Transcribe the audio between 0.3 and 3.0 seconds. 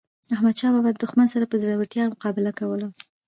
احمد شاه بابا د دښمن سره په زړورتیا مقابله کوله.